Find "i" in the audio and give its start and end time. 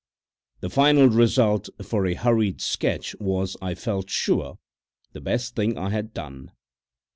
3.61-3.75, 5.77-5.91